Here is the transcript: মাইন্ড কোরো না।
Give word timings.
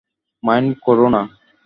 মাইন্ড 0.43 0.71
কোরো 0.85 1.07
না। 1.13 1.21